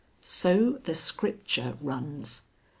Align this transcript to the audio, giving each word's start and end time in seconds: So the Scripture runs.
So 0.23 0.79
the 0.81 0.95
Scripture 0.95 1.77
runs. 1.79 2.41